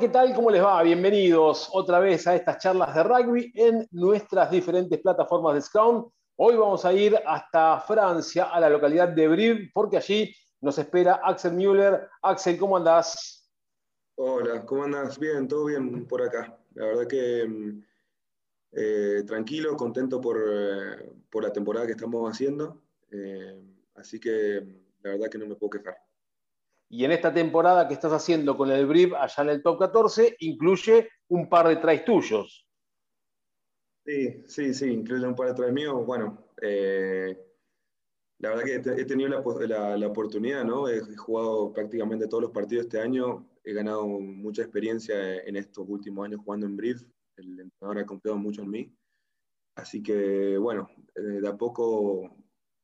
¿qué 0.00 0.08
tal? 0.08 0.34
¿Cómo 0.34 0.50
les 0.50 0.64
va? 0.64 0.82
Bienvenidos 0.82 1.68
otra 1.74 2.00
vez 2.00 2.26
a 2.26 2.34
estas 2.34 2.56
charlas 2.56 2.94
de 2.94 3.02
rugby 3.02 3.52
en 3.54 3.86
nuestras 3.90 4.50
diferentes 4.50 4.98
plataformas 4.98 5.54
de 5.54 5.60
Scrum. 5.60 6.10
Hoy 6.36 6.56
vamos 6.56 6.86
a 6.86 6.92
ir 6.94 7.20
hasta 7.26 7.78
Francia, 7.80 8.44
a 8.44 8.58
la 8.60 8.70
localidad 8.70 9.08
de 9.08 9.28
Brive, 9.28 9.70
porque 9.74 9.98
allí 9.98 10.34
nos 10.62 10.78
espera 10.78 11.20
Axel 11.22 11.52
Müller. 11.52 12.08
Axel, 12.22 12.56
¿cómo 12.56 12.78
andás? 12.78 13.46
Hola, 14.14 14.64
¿cómo 14.64 14.84
andás? 14.84 15.18
Bien, 15.18 15.46
todo 15.46 15.66
bien 15.66 16.06
por 16.06 16.22
acá. 16.22 16.58
La 16.72 16.86
verdad 16.86 17.06
que 17.06 17.46
mm, 17.46 17.82
eh, 18.72 19.22
tranquilo, 19.26 19.76
contento 19.76 20.18
por, 20.18 20.38
eh, 20.38 21.12
por, 21.28 21.42
la 21.42 21.52
temporada 21.52 21.84
que 21.84 21.92
estamos 21.92 22.26
haciendo. 22.30 22.80
Eh, 23.10 23.60
así 23.96 24.18
que 24.18 24.66
la 25.02 25.10
verdad 25.10 25.28
que 25.28 25.36
no 25.36 25.46
me 25.46 25.56
puedo 25.56 25.72
quejar. 25.78 25.98
Y 26.92 27.04
en 27.04 27.12
esta 27.12 27.32
temporada 27.32 27.86
que 27.86 27.94
estás 27.94 28.12
haciendo 28.12 28.56
con 28.56 28.68
el 28.70 28.84
Brief 28.84 29.12
allá 29.14 29.44
en 29.44 29.48
el 29.50 29.62
top 29.62 29.78
14, 29.78 30.36
incluye 30.40 31.08
un 31.28 31.48
par 31.48 31.68
de 31.68 31.76
tries 31.76 32.04
tuyos. 32.04 32.66
Sí, 34.04 34.42
sí, 34.48 34.74
sí, 34.74 34.90
incluye 34.90 35.24
un 35.24 35.36
par 35.36 35.48
de 35.48 35.54
tries 35.54 35.72
míos. 35.72 36.04
Bueno, 36.04 36.48
eh, 36.60 37.38
la 38.40 38.50
verdad 38.50 38.64
que 38.64 39.02
he 39.02 39.04
tenido 39.04 39.28
la, 39.28 39.96
la, 39.96 40.06
oportunidad, 40.08 40.64
¿no? 40.64 40.88
He 40.88 41.00
jugado 41.14 41.72
prácticamente 41.72 42.26
todos 42.26 42.42
los 42.42 42.50
partidos 42.50 42.86
este 42.86 43.00
año. 43.00 43.48
He 43.62 43.72
ganado 43.72 44.06
mucha 44.08 44.62
experiencia 44.62 45.36
en 45.42 45.54
estos 45.54 45.88
últimos 45.88 46.24
años 46.24 46.40
jugando 46.44 46.66
en 46.66 46.76
Brief. 46.76 47.02
El 47.36 47.60
entrenador 47.60 47.98
ha 48.02 48.06
confiado 48.06 48.36
mucho 48.36 48.62
en 48.62 48.70
mí. 48.70 48.96
Así 49.76 50.02
que, 50.02 50.58
bueno, 50.58 50.90
eh, 51.14 51.20
de 51.20 51.48
a 51.48 51.56
poco 51.56 52.34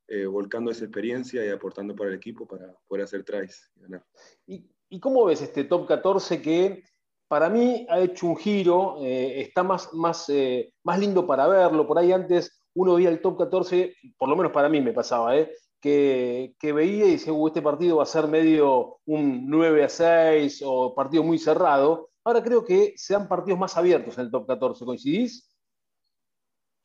eh, 0.09 0.25
volcando 0.25 0.71
esa 0.71 0.85
experiencia 0.85 1.45
y 1.45 1.49
aportando 1.49 1.93
para 1.93 2.09
el 2.09 2.15
equipo 2.15 2.47
para 2.47 2.73
poder 2.87 3.03
hacer 3.03 3.25
tries 3.25 3.71
y 3.75 3.81
ganar. 3.81 4.05
¿Y, 4.45 4.99
cómo 5.01 5.25
ves 5.25 5.41
este 5.41 5.65
top 5.65 5.85
14 5.85 6.41
que 6.41 6.83
para 7.27 7.49
mí 7.49 7.85
ha 7.89 7.99
hecho 7.99 8.27
un 8.27 8.37
giro, 8.37 8.99
eh, 9.01 9.41
está 9.41 9.63
más, 9.63 9.93
más, 9.93 10.29
eh, 10.29 10.71
más 10.83 10.97
lindo 10.97 11.27
para 11.27 11.45
verlo? 11.47 11.85
Por 11.85 11.97
ahí 11.99 12.13
antes 12.13 12.63
uno 12.73 12.95
veía 12.95 13.09
el 13.09 13.19
top 13.19 13.37
14, 13.39 13.95
por 14.17 14.29
lo 14.29 14.37
menos 14.37 14.53
para 14.53 14.69
mí 14.69 14.79
me 14.79 14.93
pasaba, 14.93 15.33
que, 15.81 16.55
que, 16.57 16.71
veía 16.71 17.05
y 17.05 17.11
decía, 17.11 17.33
este 17.45 17.61
partido 17.61 17.97
va 17.97 18.03
a 18.03 18.05
ser 18.05 18.27
medio 18.27 18.99
un 19.05 19.49
9 19.49 19.83
a 19.83 19.89
6 19.89 20.63
o 20.65 20.95
partido 20.95 21.21
muy 21.23 21.37
cerrado. 21.37 22.11
Ahora 22.23 22.41
creo 22.41 22.63
que 22.63 22.93
se 22.95 23.13
dan 23.13 23.27
partidos 23.27 23.59
más 23.59 23.75
abiertos 23.75 24.17
en 24.17 24.25
el 24.25 24.31
top 24.31 24.47
14, 24.47 24.85
¿coincidís? 24.85 25.56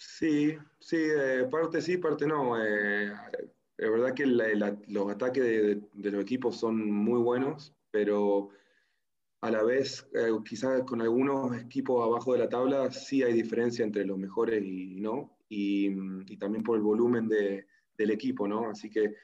Sí, 0.04 0.58
sí, 0.80 0.96
eh, 0.96 1.46
parte 1.50 1.80
sí, 1.80 1.96
parte 1.96 2.26
no. 2.26 2.60
Eh, 2.60 3.12
es 3.78 3.90
verdad 3.90 4.14
que 4.14 4.26
los 4.26 5.10
ataques 5.10 5.44
de, 5.44 6.10
los 6.10 6.22
equipos 6.22 6.56
son 6.58 6.90
muy 6.90 7.20
buenos, 7.20 7.72
pero 7.90 8.50
a 9.42 9.50
la 9.50 9.62
vez, 9.62 10.08
eh, 10.14 10.30
quizás 10.44 10.82
con 10.82 11.02
algunos 11.02 11.56
equipos 11.56 12.04
abajo 12.04 12.32
de 12.32 12.40
la 12.40 12.48
tabla 12.48 12.90
sí 12.90 13.22
hay 13.22 13.32
diferencia 13.32 13.84
entre 13.84 14.04
los 14.04 14.18
mejores 14.18 14.64
y 14.64 15.00
no, 15.00 15.36
y, 15.48 15.90
también 16.36 16.64
por 16.64 16.76
el 16.76 16.82
volumen 16.82 17.28
del 17.28 18.10
equipo, 18.10 18.48
¿no? 18.48 18.70
Así 18.70 18.90
que 18.90 19.14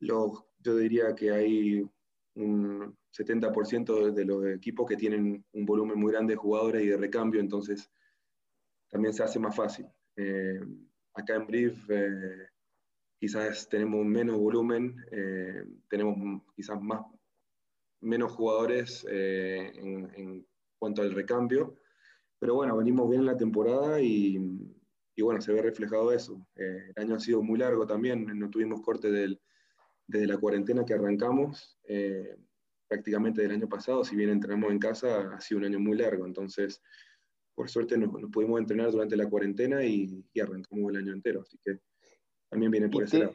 yo 0.00 0.46
diría 0.62 1.14
que 1.14 1.30
hay 1.30 1.88
un 2.34 2.96
70% 3.12 4.12
de 4.12 4.24
los 4.26 4.46
equipos 4.46 4.86
que 4.86 4.96
tienen 4.96 5.44
un 5.52 5.66
volumen 5.66 5.98
muy 5.98 6.12
grande 6.12 6.34
de 6.34 6.38
jugadores 6.38 6.82
y 6.82 6.88
de 6.88 6.98
recambio, 6.98 7.40
entonces 7.40 7.90
también 8.90 9.14
se 9.14 9.22
hace 9.22 9.38
más 9.38 9.56
fácil. 9.56 9.86
Eh, 10.20 10.60
acá 11.14 11.36
en 11.36 11.46
Brief 11.46 11.88
eh, 11.88 12.48
quizás 13.20 13.68
tenemos 13.68 14.04
menos 14.04 14.36
volumen, 14.36 14.96
eh, 15.12 15.64
tenemos 15.88 16.42
quizás 16.56 16.80
más, 16.80 17.02
menos 18.00 18.32
jugadores 18.32 19.06
en, 19.08 20.44
cuanto 20.76 21.02
al 21.02 21.12
recambio, 21.12 21.76
pero 22.38 22.54
bueno, 22.54 22.76
venimos 22.76 23.08
bien 23.08 23.20
en 23.22 23.26
la 23.26 23.36
temporada 23.36 24.00
y, 24.00 24.38
bueno, 25.20 25.40
se 25.40 25.52
ve 25.52 25.62
reflejado 25.62 26.12
eso. 26.12 26.44
el 26.54 26.92
año 26.96 27.16
ha 27.16 27.20
sido 27.20 27.42
muy 27.42 27.58
largo 27.58 27.86
también, 27.86 28.26
no 28.38 28.50
tuvimos 28.50 28.80
corte 28.82 29.10
desde 29.10 30.26
la 30.26 30.38
cuarentena 30.38 30.84
que 30.84 30.94
arrancamos, 30.94 31.76
prácticamente 32.86 33.42
del 33.42 33.50
año 33.50 33.68
pasado, 33.68 34.04
si 34.04 34.14
bien 34.14 34.30
entrenamos 34.30 34.70
en 34.70 34.78
casa, 34.78 35.34
ha 35.34 35.40
sido 35.40 35.58
un 35.58 35.64
año 35.64 35.80
muy 35.80 35.96
largo, 35.96 36.24
entonces 36.24 36.80
por 37.58 37.68
suerte 37.68 37.98
nos, 37.98 38.08
pudimos 38.30 38.60
entrenar 38.60 38.92
durante 38.92 39.16
la 39.16 39.28
cuarentena 39.28 39.84
y, 39.84 40.24
arrancamos 40.40 40.92
el 40.92 40.98
año 40.98 41.12
entero, 41.12 41.40
así 41.42 41.58
que 41.64 41.80
también 42.48 42.70
viene 42.70 42.88
por 42.88 43.02
ese 43.02 43.18
lado. 43.18 43.34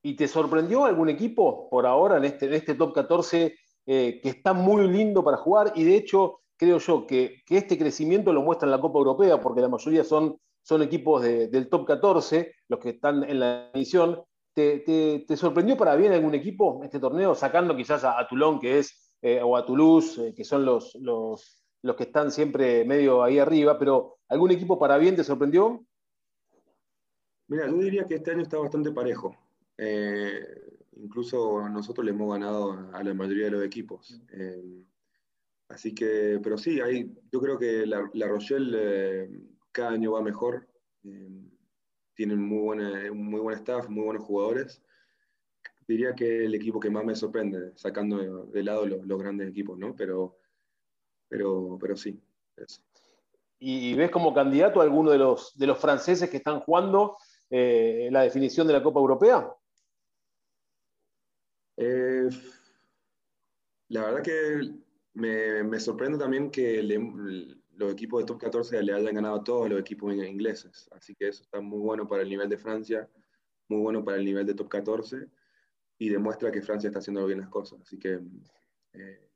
¿Y 0.00 0.14
te 0.14 0.28
sorprendió 0.28 0.84
algún 0.84 1.08
equipo 1.08 1.68
por 1.68 1.84
ahora 1.84 2.18
en 2.18 2.24
este, 2.24 2.46
en 2.46 2.52
este 2.52 2.76
top 2.76 2.94
14 2.94 3.56
eh, 3.86 4.20
que 4.22 4.28
está 4.28 4.52
muy 4.52 4.86
lindo 4.86 5.24
para 5.24 5.38
jugar? 5.38 5.72
Y 5.74 5.82
de 5.82 5.96
hecho, 5.96 6.42
creo 6.56 6.78
yo 6.78 7.04
que, 7.04 7.42
que, 7.44 7.56
este 7.56 7.76
crecimiento 7.76 8.32
lo 8.32 8.42
muestra 8.42 8.66
en 8.66 8.70
la 8.70 8.80
Copa 8.80 9.00
Europea, 9.00 9.40
porque 9.40 9.60
la 9.60 9.68
mayoría 9.68 10.04
son, 10.04 10.38
son 10.62 10.82
equipos 10.82 11.20
del 11.24 11.68
top 11.68 11.84
14, 11.84 12.54
los 12.68 12.78
que 12.78 12.90
están 12.90 13.24
en 13.24 13.40
la 13.40 13.70
edición. 13.74 14.22
¿Te, 14.54 15.24
te, 15.26 15.36
sorprendió 15.36 15.76
para 15.76 15.96
bien 15.96 16.12
algún 16.12 16.36
equipo 16.36 16.80
este 16.84 17.00
torneo, 17.00 17.34
sacando 17.34 17.74
quizás 17.74 18.04
a, 18.04 18.24
Toulon, 18.28 18.60
que 18.60 18.78
es, 18.78 19.16
eh, 19.20 19.40
o 19.42 19.56
a 19.56 19.66
Toulouse, 19.66 20.28
eh, 20.28 20.32
que 20.32 20.44
son 20.44 20.64
los, 20.64 20.94
los 20.94 21.58
los 21.82 21.96
que 21.96 22.04
están 22.04 22.30
siempre 22.30 22.84
medio 22.84 23.22
ahí 23.22 23.38
arriba, 23.38 23.78
pero 23.78 24.18
¿algún 24.28 24.50
equipo 24.50 24.78
para 24.78 24.98
bien 24.98 25.16
te 25.16 25.24
sorprendió? 25.24 25.84
Mira, 27.48 27.66
yo 27.66 27.78
diría 27.78 28.04
que 28.04 28.16
este 28.16 28.30
año 28.30 28.42
está 28.42 28.58
bastante 28.58 28.92
parejo. 28.92 29.34
Eh, 29.78 30.44
incluso 30.96 31.68
nosotros 31.68 32.04
le 32.04 32.10
hemos 32.10 32.32
ganado 32.32 32.90
a 32.92 33.02
la 33.02 33.14
mayoría 33.14 33.46
de 33.46 33.52
los 33.52 33.64
equipos. 33.64 34.20
Eh, 34.32 34.84
así 35.68 35.94
que, 35.94 36.40
pero 36.42 36.58
sí, 36.58 36.80
hay, 36.80 37.10
yo 37.32 37.40
creo 37.40 37.58
que 37.58 37.86
la, 37.86 38.26
Rochelle 38.26 38.76
eh, 38.76 39.30
cada 39.72 39.90
año 39.90 40.12
va 40.12 40.22
mejor. 40.22 40.68
tienen 42.14 42.40
muy, 42.40 42.58
buena, 42.58 43.12
muy 43.12 43.40
buen 43.40 43.56
staff, 43.56 43.88
muy 43.88 44.04
buenos 44.04 44.24
jugadores. 44.24 44.82
Diría 45.86 46.14
que 46.14 46.44
el 46.44 46.54
equipo 46.54 46.80
que 46.80 46.90
más 46.90 47.04
me 47.04 47.14
sorprende, 47.14 47.72
sacando 47.76 48.46
de, 48.46 48.62
lado 48.62 48.84
los, 48.84 49.06
los, 49.06 49.18
grandes 49.18 49.48
equipos, 49.48 49.78
¿no? 49.78 49.96
Pero 49.96 50.37
pero, 51.28 51.78
pero 51.80 51.96
sí. 51.96 52.20
¿Y 53.60 53.94
ves 53.94 54.10
como 54.10 54.34
candidato 54.34 54.80
a 54.80 54.84
alguno 54.84 55.10
de 55.10 55.18
los, 55.18 55.56
de 55.56 55.66
los 55.66 55.78
franceses 55.78 56.30
que 56.30 56.36
están 56.38 56.60
jugando 56.60 57.16
eh, 57.50 58.08
la 58.12 58.22
definición 58.22 58.66
de 58.66 58.72
la 58.72 58.82
Copa 58.82 59.00
Europea? 59.00 59.52
Eh, 61.76 62.28
la 63.88 64.04
verdad 64.04 64.22
que 64.22 64.74
me, 65.14 65.80
sorprende 65.80 66.18
también 66.18 66.50
que 66.50 66.82
los 66.82 67.92
equipos 67.92 68.20
de 68.20 68.26
top 68.26 68.40
14 68.40 68.82
le 68.82 68.92
hayan 68.92 69.14
ganado 69.14 69.36
a 69.36 69.44
todos 69.44 69.68
los 69.68 69.80
equipos 69.80 70.12
ingleses. 70.14 70.88
Así 70.92 71.14
que 71.14 71.28
eso 71.28 71.42
está 71.42 71.60
muy 71.60 71.78
bueno 71.78 72.06
para 72.06 72.22
el 72.22 72.28
nivel 72.28 72.48
de 72.48 72.58
Francia, 72.58 73.08
muy 73.68 73.80
bueno 73.80 74.04
para 74.04 74.18
el 74.18 74.24
nivel 74.24 74.46
de 74.46 74.54
top 74.54 74.68
14 74.68 75.28
y 75.98 76.08
demuestra 76.08 76.52
que 76.52 76.62
Francia 76.62 76.88
está 76.88 77.00
haciendo 77.00 77.26
bien 77.26 77.40
las 77.40 77.48
cosas. 77.48 77.80
Así 77.80 77.98
que 77.98 78.20
eh, 78.92 79.30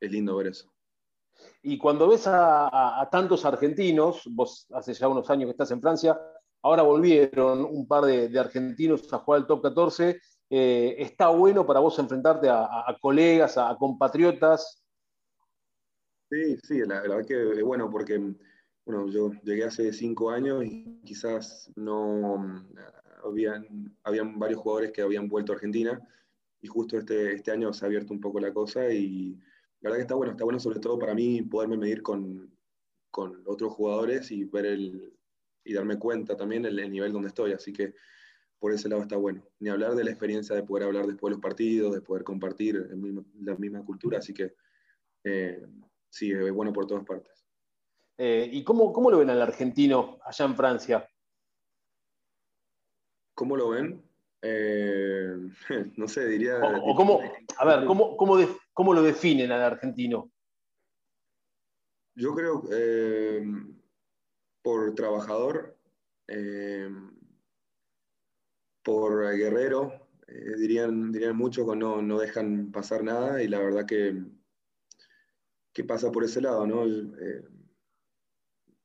es 0.00 0.10
lindo 0.10 0.36
ver 0.36 0.48
eso. 0.48 0.75
Y 1.62 1.78
cuando 1.78 2.08
ves 2.08 2.26
a, 2.26 3.08
tantos 3.10 3.44
argentinos, 3.44 4.22
vos 4.30 4.66
hace 4.72 4.94
ya 4.94 5.08
unos 5.08 5.28
años 5.30 5.46
que 5.46 5.52
estás 5.52 5.70
en 5.70 5.80
Francia, 5.80 6.18
ahora 6.62 6.82
volvieron 6.82 7.64
un 7.64 7.86
par 7.86 8.04
de, 8.04 8.38
argentinos 8.38 9.12
a 9.12 9.18
jugar 9.18 9.40
el 9.40 9.46
top 9.46 9.62
14, 9.62 10.20
eh, 10.48 10.96
¿está 10.98 11.28
bueno 11.28 11.66
para 11.66 11.80
vos 11.80 11.98
enfrentarte 11.98 12.48
a, 12.48 12.96
colegas, 13.00 13.58
a, 13.58 13.76
compatriotas? 13.78 14.82
Sí, 16.30 16.56
sí, 16.62 16.80
la, 16.86 17.00
verdad 17.02 17.24
que 17.26 17.52
es 17.52 17.62
bueno 17.62 17.90
porque 17.90 18.18
bueno, 18.84 19.08
yo 19.08 19.32
llegué 19.42 19.64
hace 19.64 19.92
cinco 19.92 20.30
años 20.30 20.64
y 20.64 21.00
quizás 21.04 21.72
no 21.74 22.64
habían, 23.24 23.96
habían 24.04 24.38
varios 24.38 24.60
jugadores 24.60 24.92
que 24.92 25.02
habían 25.02 25.28
vuelto 25.28 25.52
a 25.52 25.56
Argentina 25.56 26.00
y 26.60 26.68
justo 26.68 26.96
este, 26.96 27.34
este 27.34 27.50
año 27.50 27.72
se 27.72 27.84
ha 27.84 27.88
abierto 27.88 28.12
un 28.14 28.20
poco 28.20 28.38
la 28.38 28.52
cosa 28.52 28.88
y 28.88 29.38
la 29.86 29.92
verdad 29.92 29.98
que 29.98 30.02
está 30.02 30.14
bueno, 30.16 30.32
está 30.32 30.42
bueno 30.42 30.58
sobre 30.58 30.80
todo 30.80 30.98
para 30.98 31.14
mí 31.14 31.42
poderme 31.42 31.76
medir 31.76 32.02
con, 32.02 32.52
con 33.08 33.40
otros 33.46 33.72
jugadores 33.72 34.32
y 34.32 34.44
ver 34.44 34.66
el, 34.66 35.16
y 35.62 35.72
darme 35.72 35.96
cuenta 35.96 36.36
también 36.36 36.64
el, 36.64 36.90
nivel 36.90 37.12
donde 37.12 37.28
estoy, 37.28 37.52
así 37.52 37.72
que 37.72 37.94
por 38.58 38.72
ese 38.72 38.88
lado 38.88 39.02
está 39.02 39.16
bueno. 39.16 39.46
Ni 39.60 39.68
hablar 39.68 39.94
de 39.94 40.02
la 40.02 40.10
experiencia 40.10 40.56
de 40.56 40.64
poder 40.64 40.88
hablar 40.88 41.06
después 41.06 41.30
de 41.30 41.36
los 41.36 41.40
partidos, 41.40 41.94
de 41.94 42.00
poder 42.00 42.24
compartir 42.24 42.90
la 43.42 43.54
misma 43.54 43.84
cultura, 43.84 44.18
así 44.18 44.34
que 44.34 44.56
eh, 45.22 45.64
sí, 46.10 46.32
es 46.32 46.52
bueno 46.52 46.72
por 46.72 46.88
todas 46.88 47.04
partes. 47.04 47.46
Eh, 48.18 48.48
¿Y 48.50 48.64
cómo, 48.64 48.92
cómo, 48.92 49.08
lo 49.08 49.18
ven 49.18 49.30
al 49.30 49.42
argentino 49.42 50.18
allá 50.24 50.46
en 50.46 50.56
Francia? 50.56 51.08
¿Cómo 53.36 53.56
lo 53.56 53.68
ven? 53.68 54.02
Eh, 54.42 55.36
no 55.96 56.08
sé, 56.08 56.26
diría... 56.26 56.58
O, 56.82 56.96
cómo, 56.96 57.20
a 57.56 57.64
ver, 57.64 57.84
¿cómo, 57.84 58.16
cómo, 58.16 58.36
lo 58.94 59.02
definen 59.02 59.50
al 59.52 59.62
argentino? 59.62 60.30
Yo 62.14 62.34
creo 62.34 62.62
eh, 62.70 63.42
por 64.62 64.94
trabajador, 64.94 65.78
eh, 66.28 66.88
por 68.82 69.34
guerrero, 69.34 70.08
dirían, 70.58 71.10
dirían 71.10 71.36
muchos 71.36 71.68
que 71.68 71.76
no, 71.76 72.02
no, 72.02 72.18
dejan 72.18 72.70
pasar 72.70 73.02
nada 73.02 73.42
y 73.42 73.48
la 73.48 73.60
verdad 73.60 73.86
que, 73.86 74.22
que 75.72 75.84
pasa 75.84 76.12
por 76.12 76.24
ese 76.24 76.40
lado, 76.40 76.66
¿no? 76.66 76.84
Eh, 76.86 77.44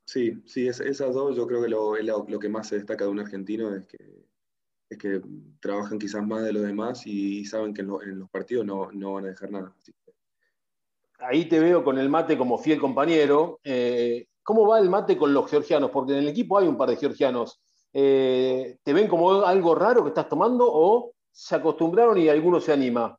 sí, 0.06 0.42
sí, 0.46 0.68
esas 0.68 1.14
dos 1.14 1.36
yo 1.36 1.48
creo 1.48 1.62
que 1.62 1.70
lo, 1.70 1.98
lo, 1.98 2.40
que 2.40 2.50
más 2.50 2.68
se 2.68 2.76
destaca 2.76 3.06
de 3.06 3.12
un 3.12 3.20
argentino 3.20 3.76
es 3.76 3.86
que, 3.86 4.26
es 4.92 4.98
que 4.98 5.22
trabajan 5.62 5.98
quizás 5.98 6.28
más 6.28 6.44
de 6.44 6.52
los 6.52 6.64
demás 6.64 7.08
y 7.08 7.46
saben 7.46 7.74
que 7.74 7.82
en, 7.82 8.20
los 8.20 8.30
partidos 8.30 8.66
no, 8.66 8.92
no, 8.92 9.14
van 9.14 9.24
a 9.24 9.30
dejar 9.30 9.50
nada. 9.50 9.74
Ahí 11.20 11.46
te 11.46 11.62
veo 11.62 11.82
con 11.82 11.98
el 11.98 12.10
mate 12.10 12.38
como 12.38 12.58
fiel 12.58 12.78
compañero. 12.78 13.62
Eh, 13.64 14.28
¿Cómo 14.44 14.68
va 14.68 14.80
el 14.80 14.90
mate 14.90 15.18
con 15.18 15.34
los 15.34 15.50
georgianos? 15.50 15.92
Porque 15.92 16.12
en 16.12 16.20
el 16.20 16.28
equipo 16.28 16.58
hay 16.58 16.68
un 16.68 16.76
par 16.76 16.90
de 16.90 16.98
georgianos. 16.98 17.62
Eh, 17.94 18.80
¿Te 18.84 18.92
ven 18.92 19.08
como 19.08 19.46
algo 19.46 19.76
raro 19.76 20.04
que 20.04 20.10
estás 20.10 20.28
tomando 20.28 20.68
o 20.70 21.14
se 21.32 21.56
acostumbraron 21.56 22.18
y 22.18 22.28
alguno 22.28 22.60
se 22.60 22.74
anima? 22.74 23.18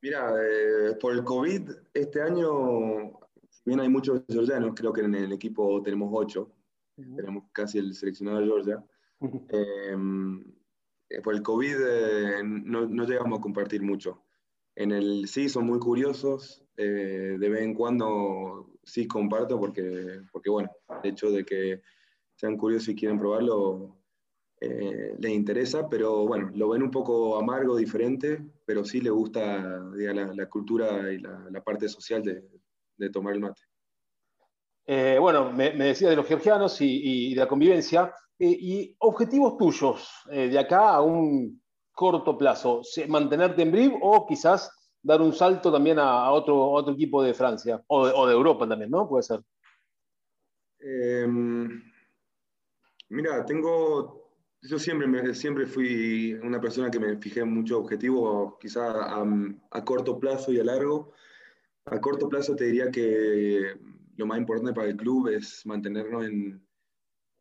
Mira, 0.00 0.32
eh, 0.42 0.96
por 0.98 1.12
el 1.12 1.22
COVID, 1.22 1.70
este 1.92 2.22
año, 2.22 3.12
si 3.50 3.62
bien 3.66 3.80
hay 3.80 3.90
muchos 3.90 4.22
georgianos, 4.26 4.72
creo 4.74 4.90
que 4.90 5.02
en 5.02 5.14
el 5.14 5.32
equipo 5.32 5.82
tenemos 5.82 6.08
ocho, 6.14 6.50
tenemos 6.96 7.44
casi 7.52 7.76
el 7.76 7.94
seleccionado 7.94 8.38
de 8.38 8.46
Georgia. 8.46 8.84
Em, 9.20 10.40
eh, 11.08 11.20
por 11.22 11.34
el 11.34 11.42
COVID 11.42 11.76
no, 12.44 12.86
no, 12.86 13.04
llegamos 13.04 13.38
a 13.38 13.42
compartir 13.42 13.82
mucho. 13.82 14.24
En 14.76 14.92
el 14.92 15.26
sí 15.28 15.48
son 15.48 15.66
muy 15.66 15.80
curiosos, 15.80 16.64
de 16.76 17.36
vez 17.36 17.62
en 17.62 17.74
cuando 17.74 18.70
sí 18.84 19.08
comparto 19.08 19.58
porque, 19.58 20.20
porque, 20.30 20.50
bueno, 20.50 20.70
el 21.02 21.10
hecho 21.10 21.32
de 21.32 21.44
que 21.44 21.82
sean 22.36 22.56
curiosos 22.56 22.90
y 22.90 22.94
quieren 22.94 23.18
probarlo 23.18 23.98
eh, 24.60 25.14
les 25.18 25.32
interesa, 25.32 25.88
pero 25.88 26.26
bueno, 26.26 26.50
lo 26.54 26.70
ven 26.70 26.82
un 26.82 26.90
poco 26.90 27.38
amargo, 27.38 27.76
diferente, 27.76 28.44
pero 28.64 28.84
sí 28.84 29.00
le 29.00 29.10
gusta 29.10 29.80
la, 29.94 30.46
cultura 30.46 31.12
y 31.12 31.18
la, 31.18 31.62
parte 31.64 31.88
social 31.88 32.22
de, 32.24 33.10
tomar 33.10 33.34
el 33.34 33.40
mate. 33.40 33.62
Eh, 34.84 35.16
bueno, 35.20 35.52
me, 35.52 35.70
decía 35.72 36.10
de 36.10 36.16
los 36.16 36.26
georgianos 36.26 36.80
y, 36.80 37.34
de 37.34 37.40
la 37.40 37.46
convivencia. 37.46 38.12
Eh, 38.38 38.56
¿Y 38.60 38.96
objetivos 39.00 39.56
tuyos 39.56 40.08
de 40.26 40.58
acá 40.58 40.90
a 40.94 41.02
un 41.02 41.60
corto 41.92 42.38
plazo? 42.38 42.82
¿Mantenerte 43.08 43.62
en 43.62 43.72
BRIV 43.72 43.98
o 44.00 44.26
quizás 44.26 44.70
dar 45.02 45.22
un 45.22 45.32
salto 45.32 45.72
también 45.72 45.98
a, 45.98 46.30
otro, 46.30 46.70
otro 46.70 46.92
equipo 46.94 47.22
de 47.22 47.34
Francia 47.34 47.82
o 47.86 48.26
de, 48.26 48.32
Europa 48.32 48.68
también, 48.68 48.90
¿no? 48.90 49.08
Puede 49.08 49.22
ser. 49.22 49.40
Em, 50.80 51.82
mira, 53.08 53.44
tengo, 53.44 54.30
yo 54.62 54.78
siempre, 54.78 55.34
siempre 55.34 55.66
fui 55.66 56.34
una 56.34 56.60
persona 56.60 56.90
que 56.90 57.00
me 57.00 57.16
fijé 57.16 57.40
en 57.40 57.54
muchos 57.54 57.78
objetivos, 57.78 58.54
quizás 58.60 58.94
a, 58.94 59.84
corto 59.84 60.18
plazo 60.18 60.52
y 60.52 60.60
a 60.60 60.64
largo. 60.64 61.12
A 61.86 62.00
corto 62.00 62.28
plazo 62.28 62.54
te 62.54 62.64
diría 62.64 62.90
que 62.90 63.76
lo 64.16 64.26
más 64.26 64.38
importante 64.38 64.74
para 64.74 64.88
el 64.88 64.96
club 64.96 65.28
es 65.28 65.64
mantenernos 65.64 66.26
en, 66.26 66.67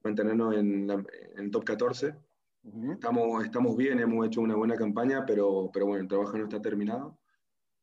mantenernos 0.03 0.55
en, 0.55 0.89
el 1.37 1.51
top 1.51 1.63
14. 1.63 2.15
estamos, 2.91 3.43
estamos 3.43 3.75
bien, 3.77 3.99
hemos 3.99 4.25
hecho 4.27 4.41
una 4.41 4.55
buena 4.55 4.75
campaña, 4.75 5.25
pero, 5.25 5.69
pero 5.73 5.85
bueno, 5.87 6.01
el 6.01 6.07
trabajo 6.07 6.37
no 6.37 6.43
está 6.43 6.61
terminado. 6.61 7.17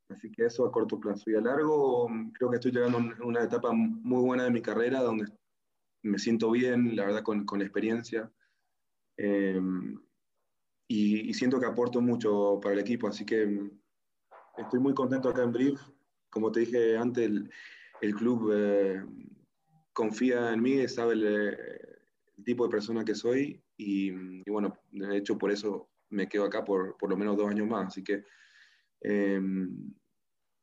Así 0.09 0.31
que 0.31 0.45
eso 0.45 0.67
a 0.67 0.73
corto 0.73 1.01
plazo. 1.01 1.31
Y 1.31 1.35
a 1.35 1.41
largo, 1.41 2.09
creo 2.35 2.51
que 2.51 2.57
estoy 2.57 2.73
llegando 2.73 2.99
a 2.99 3.27
una 3.27 3.43
etapa 3.43 3.73
muy 3.73 4.23
buena 4.23 4.45
de 4.45 4.51
mi 4.51 4.61
carrera, 4.61 5.01
donde 5.01 5.27
me 6.03 6.19
siento 6.19 6.51
bien, 6.51 6.95
la 6.97 7.07
verdad, 7.07 7.23
con, 7.23 7.45
con 7.47 7.63
experiencia. 7.63 8.31
Em, 9.17 9.99
y, 10.89 11.33
siento 11.35 11.59
que 11.59 11.67
aporto 11.67 12.01
mucho 12.01 12.61
para 12.61 12.75
el 12.75 12.81
equipo, 12.81 13.09
así 13.09 13.25
que 13.25 13.71
estoy 14.59 14.81
muy 14.81 14.95
contento 14.95 15.29
acá 15.29 15.43
en 15.43 15.53
Brief. 15.53 15.81
Como 16.31 16.53
te 16.53 16.61
dije 16.61 16.97
antes, 16.97 17.31
el, 18.01 18.15
club 18.15 18.53
eh, 18.55 19.03
confía 19.93 20.53
en 20.53 20.63
mí, 20.63 20.87
sabe 20.89 21.15
el, 21.15 21.57
tipo 22.43 22.65
de 22.65 22.71
persona 22.71 23.05
que 23.05 23.15
soy 23.15 23.63
y, 23.77 24.11
bueno, 24.51 24.79
de 24.91 25.17
hecho 25.17 25.39
por 25.39 25.51
eso 25.51 25.91
me 26.11 26.29
quedo 26.29 26.45
acá 26.45 26.65
por, 26.65 26.97
por 26.97 27.11
lo 27.11 27.17
menos 27.17 27.37
dos 27.37 27.49
años 27.49 27.69
más. 27.69 27.89
Así 27.89 28.03
que 28.03 28.25
em, 29.01 29.93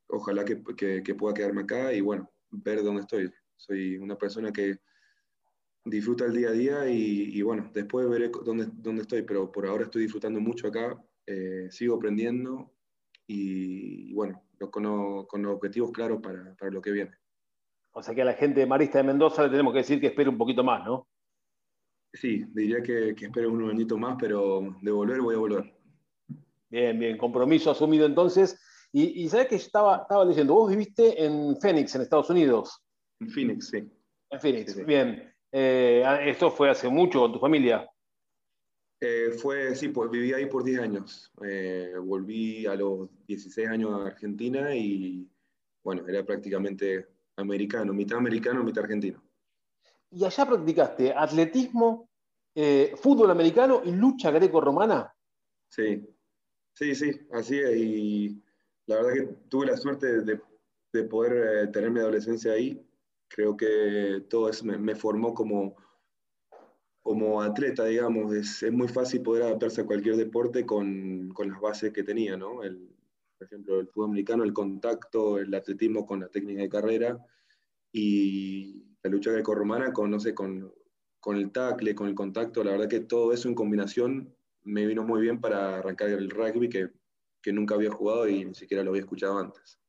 ojalá 0.08 0.44
que, 0.44 0.62
que, 1.04 1.16
pueda 1.16 1.34
quedarme 1.34 1.62
acá 1.62 1.94
y 1.94 2.02
bueno, 2.02 2.30
ver 2.50 2.84
dónde 2.84 3.02
estoy. 3.02 3.32
Soy 3.56 3.98
una 3.98 4.18
persona 4.18 4.52
que 4.52 4.80
disfruta 5.86 6.26
el 6.26 6.34
día 6.34 6.50
a 6.50 6.52
día 6.52 6.90
y, 6.90 7.42
bueno, 7.42 7.70
después 7.74 8.08
veré 8.10 8.30
dónde, 8.44 8.68
dónde, 8.74 9.02
estoy, 9.02 9.24
pero 9.24 9.52
por 9.52 9.66
ahora 9.66 9.84
estoy 9.84 10.04
disfrutando 10.04 10.40
mucho 10.40 10.68
acá, 10.68 10.98
eh, 11.26 11.68
sigo 11.72 11.96
aprendiendo 11.96 12.74
y, 13.28 14.14
bueno, 14.14 14.44
con, 14.72 15.26
con, 15.26 15.46
objetivos 15.46 15.92
claros 15.92 16.22
para, 16.22 16.56
para, 16.56 16.72
lo 16.72 16.82
que 16.82 16.92
viene. 16.92 17.12
O 17.94 18.04
sea 18.04 18.14
que 18.14 18.22
a 18.22 18.26
la 18.26 18.34
gente 18.34 18.60
de 18.60 18.66
Marista 18.66 19.00
de 19.00 19.06
Mendoza 19.06 19.44
le 19.44 19.50
tenemos 19.50 19.74
que 19.74 19.80
decir 19.80 20.00
que 20.00 20.08
espere 20.08 20.30
un 20.30 20.38
poquito 20.38 20.64
más, 20.64 20.86
¿no? 20.86 21.08
Sí, 22.14 22.46
diría 22.54 22.82
que, 22.82 23.16
que 23.16 23.26
espere 23.26 23.48
un 23.48 23.70
añito 23.70 23.98
más, 23.98 24.18
pero 24.20 24.76
de 24.82 24.92
volver 24.92 25.22
voy 25.22 25.36
a 25.36 25.40
volver. 25.40 25.74
Bien, 26.70 26.98
bien, 27.00 27.18
compromiso 27.18 27.72
asumido 27.72 28.06
entonces. 28.06 28.60
Y, 28.94 29.24
y 29.24 29.30
sabes 29.30 29.48
que 29.48 29.56
estaba, 29.56 29.98
estaba 29.98 30.26
leyendo, 30.26 30.54
vos 30.54 30.70
viviste 30.70 31.24
en 31.24 31.56
Phoenix, 31.62 31.96
en 31.96 32.02
Estados 32.02 32.30
Unidos. 32.30 32.84
En 33.20 33.30
Phoenix, 33.30 33.70
sí. 33.70 33.90
En 34.30 34.40
Phoenix, 34.40 34.86
bien. 34.86 35.34
Eh, 35.52 36.04
¿Esto 36.26 36.50
fue 36.50 36.70
hace 36.70 36.90
mucho 36.90 37.20
con 37.20 37.34
tu 37.34 37.40
familia? 37.40 37.90
Eh, 39.00 39.32
fue, 39.32 39.76
sí, 39.76 39.90
pues 39.90 40.12
viví 40.12 40.32
ahí 40.32 40.46
por 40.46 40.64
10 40.64 40.80
años. 40.80 41.32
Eh, 41.44 41.94
volví 42.02 42.66
a 42.66 42.76
los 42.76 43.10
16 43.28 43.68
años 43.68 43.92
a 43.94 44.08
Argentina 44.08 44.76
y, 44.76 45.28
bueno, 45.84 46.08
era 46.08 46.24
prácticamente 46.24 47.08
americano, 47.36 47.94
mitad 47.94 48.20
americano, 48.20 48.64
mitad 48.64 48.84
argentino. 48.84 49.24
¿Y 50.12 50.26
allá 50.26 50.46
practicaste 50.46 51.14
atletismo, 51.14 52.10
fútbol 52.98 53.32
americano 53.32 53.82
y 53.84 53.92
lucha 53.92 54.30
greco-romana? 54.32 55.14
Sí, 55.70 56.06
sí, 56.74 56.96
sí, 56.96 57.12
así 57.32 57.58
es. 57.58 57.78
Y 57.78 58.44
la 58.88 58.98
verdad 58.98 59.14
que 59.14 59.22
tuve 59.48 59.68
la 59.68 59.78
suerte 59.78 60.22
de, 60.22 61.04
poder 61.06 61.64
eh, 61.64 61.68
tener 61.68 61.92
mi 61.92 62.02
adolescencia 62.02 62.52
ahí. 62.52 62.86
Creo 63.30 63.56
que 63.56 64.26
todo 64.30 64.50
eso 64.50 64.66
me, 64.66 64.96
formó 64.96 65.34
como, 65.34 65.78
como 67.02 67.42
atleta, 67.42 67.86
digamos. 67.86 68.34
Es, 68.34 68.70
muy 68.70 68.90
fácil 68.90 69.22
poder 69.22 69.44
adaptarse 69.44 69.82
a 69.82 69.86
cualquier 69.86 70.18
deporte 70.18 70.66
con, 70.66 71.30
con 71.30 71.50
las 71.50 71.62
bases 71.62 71.94
que 71.94 72.04
tenía, 72.04 72.36
¿no? 72.36 72.64
El, 72.64 72.94
por 73.38 73.48
ejemplo, 73.48 73.80
el 73.80 73.88
fútbol 73.88 74.10
americano, 74.10 74.44
el 74.44 74.54
contacto, 74.54 75.40
el 75.40 75.54
atletismo 75.54 76.06
con 76.06 76.20
la 76.20 76.28
técnica 76.28 76.62
de 76.62 76.70
carrera 76.70 77.26
y 77.94 78.91
la 79.04 79.10
lucha 79.10 79.32
grecorromana 79.32 79.94
con, 79.94 80.12
no 80.12 80.20
sé, 80.20 80.34
con, 80.34 80.74
con 81.20 81.38
el 81.38 81.52
tackle, 81.52 81.96
con 81.96 82.08
el 82.08 82.16
contacto. 82.16 82.64
La 82.64 82.72
verdad 82.72 82.90
que 82.90 83.02
todo 83.02 83.34
eso 83.34 83.48
en 83.48 83.56
combinación 83.56 84.36
me 84.64 84.86
vino 84.86 85.04
muy 85.04 85.22
bien 85.22 85.42
para 85.42 85.78
arrancar 85.80 86.10
el 86.10 86.30
rugby, 86.30 86.70
que 86.70 86.90
que 87.42 87.52
nunca 87.52 87.76
había 87.76 87.92
jugado 87.92 88.28
y 88.28 88.46
ni 88.46 88.54
siquiera 88.54 88.84
lo 88.84 88.92
había 88.92 89.02
escuchado 89.02 89.38
antes. 89.40 89.80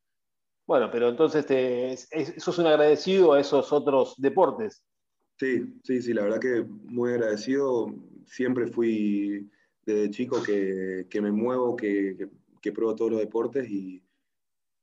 Bueno, 0.67 0.89
pero 0.91 1.09
entonces 1.09 1.45
te, 1.45 1.97
sos 2.39 2.59
un 2.59 2.67
agradecido 2.67 3.33
a 3.33 3.41
esos 3.41 3.73
otros 3.73 4.15
deportes. 4.17 4.83
Sí, 5.39 5.75
sí, 5.83 6.01
sí, 6.01 6.13
la 6.15 6.23
verdad 6.23 6.41
que 6.41 6.63
muy 6.63 7.13
agradecido. 7.13 7.93
Siempre 8.27 8.69
fui 8.69 9.51
desde 9.85 10.11
chico 10.11 10.43
que, 10.43 11.07
que 11.11 11.21
me 11.21 11.33
muevo, 11.33 11.77
que, 11.77 12.29
que, 12.61 12.73
pruebo 12.73 12.95
todos 12.95 13.11
los 13.11 13.21
deportes 13.21 13.69
y, 13.69 14.03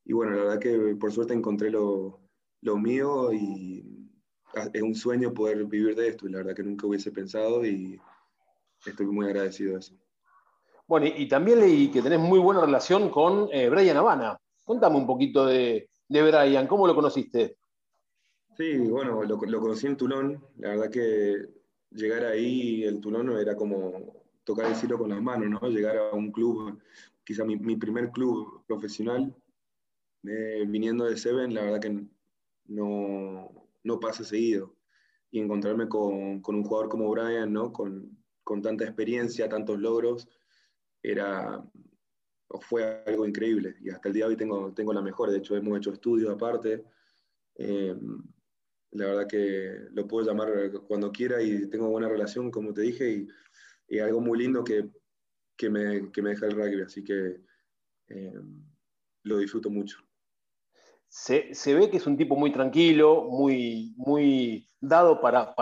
y, 0.04 0.12
bueno, 0.12 0.32
la 0.32 0.42
verdad 0.42 0.60
que 0.60 0.96
por 0.96 1.10
suerte 1.10 1.32
encontré 1.32 1.70
lo, 1.70 2.20
lo 2.60 2.76
mío 2.76 3.32
y 3.32 3.99
es 4.72 4.82
un 4.82 4.94
sueño 4.94 5.32
poder 5.32 5.64
vivir 5.64 5.94
de 5.94 6.08
esto 6.08 6.26
y 6.26 6.32
la 6.32 6.38
verdad 6.38 6.54
que 6.54 6.62
nunca 6.62 6.86
hubiese 6.86 7.12
pensado 7.12 7.64
y 7.64 8.00
estoy 8.84 9.06
muy 9.06 9.26
agradecido 9.26 9.74
de 9.74 9.80
eso. 9.80 9.94
Bueno, 10.86 11.06
y, 11.06 11.28
también 11.28 11.60
leí 11.60 11.88
que 11.88 12.02
tenés 12.02 12.18
muy 12.18 12.40
buena 12.40 12.62
relación 12.62 13.10
con 13.10 13.48
eh, 13.52 13.68
Brian 13.68 13.96
Habana. 13.96 14.36
Contame 14.64 14.96
un 14.96 15.06
poquito 15.06 15.46
de, 15.46 15.88
de, 16.08 16.22
Brian, 16.22 16.66
¿cómo 16.66 16.86
lo 16.86 16.96
conociste? 16.96 17.56
Sí, 18.56 18.76
bueno, 18.76 19.22
lo, 19.22 19.38
conocí 19.38 19.86
en 19.86 19.96
Tulón. 19.96 20.44
La 20.58 20.70
verdad 20.70 20.90
que 20.90 21.46
llegar 21.92 22.24
ahí, 22.24 22.82
el 22.82 23.00
Tulón, 23.00 23.30
era 23.38 23.54
como 23.54 24.24
tocar 24.42 24.66
el 24.66 24.74
cielo 24.74 24.98
con 24.98 25.10
las 25.10 25.22
manos, 25.22 25.62
¿no? 25.62 25.68
Llegar 25.68 25.96
a 25.96 26.10
un 26.10 26.32
club, 26.32 26.80
quizá 27.22 27.44
mi, 27.44 27.56
primer 27.76 28.10
club 28.10 28.64
profesional, 28.66 29.32
eh, 30.24 30.64
viniendo 30.66 31.04
de 31.04 31.16
Seven, 31.16 31.54
la 31.54 31.62
verdad 31.62 31.80
que 31.80 32.04
no, 32.66 33.59
no 33.84 34.00
pasa 34.00 34.24
seguido. 34.24 34.76
Y 35.30 35.40
encontrarme 35.40 35.88
con, 35.88 36.40
con, 36.40 36.56
un 36.56 36.64
jugador 36.64 36.88
como 36.88 37.10
Brian, 37.10 37.52
¿no? 37.52 37.72
Con, 37.72 38.18
con 38.42 38.62
tanta 38.62 38.84
experiencia, 38.84 39.48
tantos 39.48 39.78
logros, 39.78 40.28
era, 41.02 41.64
fue 42.60 43.02
algo 43.06 43.26
increíble 43.26 43.76
y 43.80 43.90
hasta 43.90 44.08
el 44.08 44.14
día 44.14 44.24
de 44.24 44.30
hoy 44.30 44.36
tengo, 44.36 44.72
tengo 44.74 44.92
la 44.92 45.02
mejor, 45.02 45.30
de 45.30 45.38
hecho 45.38 45.56
hemos 45.56 45.78
hecho 45.78 45.92
estudios 45.92 46.30
aparte, 46.30 46.84
eh, 47.54 47.94
la 48.92 49.06
verdad 49.06 49.28
que 49.28 49.86
lo 49.92 50.06
puedo 50.06 50.26
llamar 50.26 50.72
cuando 50.88 51.12
quiera 51.12 51.40
y 51.42 51.68
tengo 51.68 51.88
buena 51.88 52.08
relación, 52.08 52.50
como 52.50 52.74
te 52.74 52.82
dije, 52.82 53.10
y, 53.10 53.28
y 53.88 53.98
algo 54.00 54.20
muy 54.20 54.38
lindo 54.38 54.64
que, 54.64 54.90
que, 55.56 55.70
me, 55.70 56.10
que, 56.10 56.22
me, 56.22 56.30
deja 56.30 56.46
el 56.46 56.56
rugby, 56.56 56.82
así 56.82 57.04
que 57.04 57.40
eh, 58.08 58.40
lo 59.22 59.38
disfruto 59.38 59.70
mucho. 59.70 59.98
Se, 61.10 61.74
ve 61.74 61.90
que 61.90 61.96
es 61.96 62.06
un 62.06 62.16
tipo 62.16 62.36
muy 62.36 62.52
tranquilo, 62.52 63.24
muy, 63.24 63.92
muy 63.96 64.68
dado 64.80 65.20
para, 65.20 65.52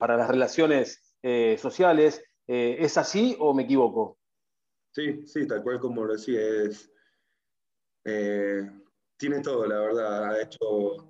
las 0.00 0.28
relaciones 0.28 1.14
eh, 1.22 1.58
sociales. 1.58 2.24
Eh, 2.48 2.76
¿Es 2.80 2.96
así 2.96 3.36
o 3.38 3.52
me 3.52 3.64
equivoco? 3.64 4.18
Sí, 4.92 5.26
sí, 5.26 5.46
tal 5.46 5.62
cual 5.62 5.78
como 5.78 6.04
lo 6.04 6.14
decía, 6.14 6.40
eh, 8.04 8.70
tiene 9.18 9.40
todo, 9.40 9.66
la 9.66 9.80
verdad, 9.80 10.30
ha 10.30 10.42
hecho 10.42 10.58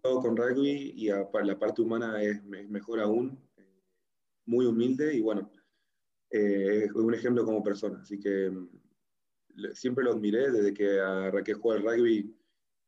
todo 0.03 0.21
con 0.21 0.37
rugby 0.37 0.93
y 0.97 1.09
la 1.09 1.59
parte 1.59 1.83
humana 1.83 2.21
es, 2.21 2.43
mejor 2.45 3.01
aún, 3.01 3.39
muy 4.47 4.67
humilde 4.67 5.15
y 5.15 5.21
bueno, 5.21 5.51
es 6.29 6.91
un 6.93 7.15
ejemplo 7.15 7.45
como 7.45 7.63
persona, 7.63 8.01
así 8.01 8.19
que 8.19 8.51
mm, 8.51 8.69
siempre 9.75 10.05
lo 10.05 10.13
admiré 10.13 10.51
desde 10.51 10.75
que 10.75 10.99
arranqué 11.01 11.53
a 11.53 11.57
jugar 11.57 11.83
rugby, 11.83 12.35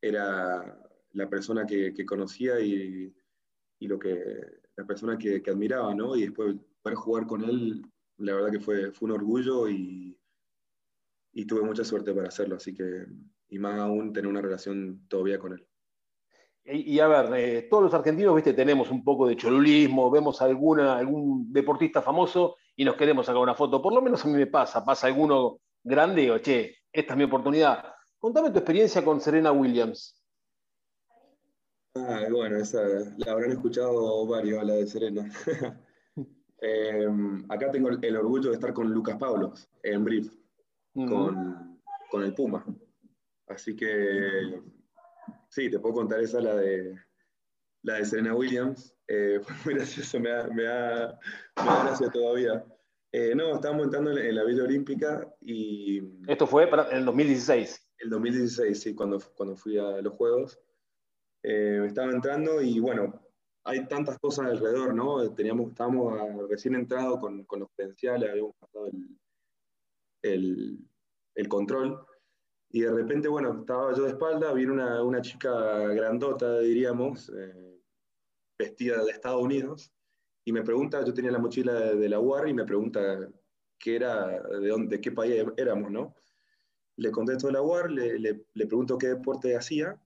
era 0.01 0.88
la 1.13 1.29
persona 1.29 1.67
que, 1.67 1.95
conocía 2.07 2.61
y, 2.61 3.15
lo 3.81 3.99
que, 3.99 4.19
la 4.77 4.87
persona 4.87 5.19
que, 5.19 5.43
admiraba, 5.47 5.95
¿no? 5.95 6.17
Y 6.17 6.23
después 6.23 6.57
para 6.83 6.97
jugar 6.97 7.27
con 7.27 7.45
él, 7.45 7.83
la 8.19 8.35
verdad 8.35 8.51
que 8.51 8.61
fue, 8.61 8.93
fue 8.93 9.07
un 9.07 9.15
orgullo 9.15 9.69
y, 9.69 10.19
y 11.33 11.45
tuve 11.47 11.63
mucha 11.63 11.85
suerte 11.85 12.13
para 12.13 12.29
hacerlo, 12.29 12.57
así 12.57 12.75
que, 12.75 13.07
y 13.49 13.59
más 13.59 13.79
aún 13.79 14.13
tener 14.13 14.29
una 14.29 14.43
relación 14.43 15.07
todavía 15.09 15.39
con 15.39 15.53
él. 15.53 15.67
Y, 16.71 17.01
a 17.01 17.09
ver, 17.09 17.33
eh, 17.35 17.63
todos 17.71 17.85
los 17.85 17.95
argentinos, 17.95 18.35
viste, 18.35 18.53
tenemos 18.53 18.91
un 18.91 19.03
poco 19.03 19.27
de 19.27 19.37
cholulismo, 19.37 20.11
vemos 20.11 20.43
alguna, 20.43 20.99
algún 20.99 21.51
deportista 21.51 22.03
famoso 22.03 22.57
y 22.77 22.85
nos 22.85 22.95
queremos 22.95 23.25
sacar 23.25 23.41
una 23.41 23.55
foto. 23.55 23.81
Por 23.81 23.95
lo 23.95 24.03
menos 24.03 24.23
a 24.23 24.29
mí 24.29 24.35
me 24.35 24.49
pasa, 24.49 24.85
pasa 24.85 25.07
alguno 25.07 25.61
grande 25.83 26.21
y 26.21 26.25
digo, 26.25 26.39
che, 26.41 26.77
esta 26.93 27.15
es 27.15 27.17
mi 27.17 27.25
oportunidad. 27.25 27.85
Contame 28.19 28.51
tu 28.51 28.59
experiencia 28.59 29.03
con 29.03 29.19
Serena 29.19 29.51
Williams. 29.51 30.18
Ah, 32.07 32.27
bueno, 32.31 32.57
esa 32.57 32.81
la 33.17 33.33
habrán 33.33 33.53
escuchado 33.53 34.27
varios, 34.27 34.65
la 34.65 34.75
de 34.75 34.87
Serena. 34.87 35.31
Em, 36.61 37.45
acá 37.49 37.71
tengo 37.71 37.89
el, 37.89 38.17
orgullo 38.17 38.51
de 38.51 38.57
estar 38.57 38.73
con 38.73 38.93
Lucas 38.93 39.17
Paulos 39.17 39.69
en 39.85 40.03
Brief, 40.03 40.29
con, 40.93 41.73
el 42.21 42.35
Puma. 42.35 42.65
Así 43.47 43.77
que 43.77 44.61
sí, 45.49 45.71
te 45.71 45.79
puedo 45.79 45.95
contar 45.95 46.21
esa, 46.21 46.41
la 46.41 46.57
de, 46.57 46.97
la 47.83 47.99
de 47.99 48.05
Serena 48.05 48.35
Williams. 48.35 48.93
Eh, 49.07 49.39
fue 49.45 49.55
muy 49.65 49.75
gracioso, 49.75 50.19
me 50.19 50.31
da, 50.31 50.49
me 50.49 50.65
da, 50.65 51.19
gracia 51.55 52.11
todavía. 52.11 52.65
Eh, 53.13 53.35
no, 53.37 53.55
estábamos 53.55 53.85
entrando 53.85 54.11
en, 54.11 54.35
la 54.35 54.43
Villa 54.43 54.65
Olímpica 54.65 55.33
y... 55.41 56.03
Esto 56.27 56.49
fue 56.49 56.67
para, 56.67 56.91
en 56.91 56.99
el 56.99 57.05
2016. 57.05 57.89
El 57.99 58.11
2016, 58.11 58.81
sí, 58.81 58.95
cuando, 58.97 59.21
cuando 59.37 59.55
fui 59.55 59.79
a 59.79 60.03
los 60.03 60.13
Juegos 60.15 60.59
eh, 61.43 61.85
estaba 61.87 62.11
entrando 62.11 62.61
y 62.61 62.81
bueno, 62.81 63.21
hay 63.65 63.87
tantas 63.87 64.19
cosas 64.19 64.47
alrededor, 64.47 64.95
¿no? 64.95 65.31
Teníamos, 65.35 65.69
estábamos 65.69 66.49
recién 66.49 66.75
entrados 66.75 67.21
con, 67.21 67.45
con, 67.45 67.61
los 67.61 67.69
credenciales, 67.77 68.31
habíamos 68.31 68.57
pasado 68.57 68.87
el, 68.87 69.19
el, 70.23 70.79
el, 71.35 71.49
control 71.49 72.05
y 72.71 72.81
de 72.81 72.93
repente, 72.93 73.29
bueno, 73.29 73.61
estaba 73.61 73.95
yo 73.95 74.05
de 74.05 74.11
espalda, 74.11 74.53
viene 74.53 74.73
una, 74.73 75.03
una 75.03 75.21
chica 75.21 75.53
grandota, 75.89 76.61
diríamos, 76.61 77.31
eh, 77.37 77.81
vestida 78.59 79.05
de 79.05 79.11
Estados 79.11 79.43
Unidos 79.43 79.93
y 80.45 80.53
me 80.53 80.63
pregunta, 80.63 81.05
yo 81.05 81.13
tenía 81.13 81.31
la 81.31 81.39
mochila 81.39 81.75
de, 81.75 82.09
la 82.09 82.21
UAR 82.21 82.49
y 82.49 82.55
me 82.55 82.65
pregunta 82.65 83.29
qué 83.79 83.97
era, 83.97 84.43
de, 84.43 84.69
dónde, 84.69 84.97
de 84.97 85.01
qué 85.01 85.13
país 85.13 85.45
éramos, 85.57 85.91
¿no? 85.91 86.15
Le 86.97 87.11
contesto 87.11 87.47
de 87.47 87.53
la 87.53 87.63
UAR, 87.63 87.91
le, 87.91 88.19
le, 88.19 88.47
le 88.55 88.67
pregunto 88.67 88.99
qué 88.99 89.09
deporte 89.09 89.55
hacía 89.55 90.01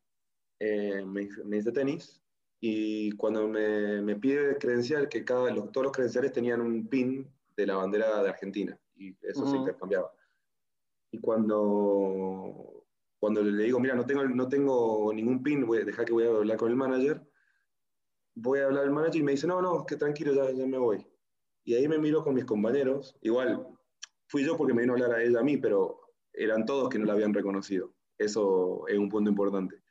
eh, 0.64 1.04
me, 1.04 1.26
dice 1.56 1.72
tenis, 1.72 2.22
y 2.60 3.10
cuando 3.12 3.48
me, 3.48 4.00
me, 4.00 4.14
pide 4.14 4.56
credencial, 4.58 5.08
que 5.08 5.24
cada, 5.24 5.50
los, 5.50 5.72
todos 5.72 5.86
los 5.86 5.92
credenciales 5.92 6.32
tenían 6.32 6.60
un 6.60 6.86
pin 6.86 7.28
de 7.56 7.66
la 7.66 7.74
bandera 7.74 8.22
de 8.22 8.28
Argentina, 8.28 8.78
y 8.94 9.16
eso 9.22 9.44
se 9.50 9.56
intercambiaba. 9.56 10.12
Y 11.10 11.18
cuando, 11.18 12.86
cuando 13.18 13.42
le 13.42 13.64
digo, 13.64 13.80
mira, 13.80 13.96
no 13.96 14.06
tengo, 14.06 14.24
no 14.24 14.48
tengo 14.48 15.12
ningún 15.12 15.42
pin, 15.42 15.66
voy 15.66 15.78
a 15.78 15.84
dejar 15.84 16.04
que 16.04 16.12
voy 16.12 16.26
a 16.26 16.28
hablar 16.28 16.58
con 16.58 16.70
el 16.70 16.76
manager, 16.76 17.20
voy 18.36 18.60
a 18.60 18.66
hablar 18.66 18.84
al 18.84 18.92
manager 18.92 19.20
y 19.20 19.24
me 19.24 19.32
dice, 19.32 19.48
no, 19.48 19.60
no, 19.60 19.84
que 19.84 19.96
tranquilo, 19.96 20.32
ya, 20.32 20.48
ya 20.52 20.64
me 20.64 20.78
voy. 20.78 21.04
Y 21.64 21.74
ahí 21.74 21.88
me 21.88 21.98
miro 21.98 22.22
con 22.22 22.34
mis 22.34 22.44
compañeros, 22.44 23.16
igual 23.20 23.66
fui 24.28 24.44
yo 24.44 24.56
porque 24.56 24.74
me 24.74 24.82
vino 24.82 24.92
a 24.92 24.96
hablar 24.96 25.18
a 25.18 25.22
ella 25.24 25.40
a 25.40 25.42
mí, 25.42 25.56
pero 25.56 26.02
eran 26.32 26.64
todos 26.64 26.88
que 26.88 27.00
no 27.00 27.06
la 27.06 27.14
habían 27.14 27.34
reconocido. 27.34 27.92
Eso 28.16 28.86
es 28.86 28.96
un 28.96 29.08
punto 29.08 29.28
importante. 29.28 29.81